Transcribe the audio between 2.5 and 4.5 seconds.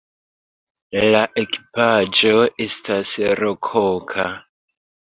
estas rokoka.